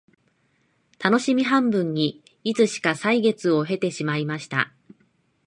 [0.97, 4.73] たのしみ半分にいつしか歳月を経てしまいました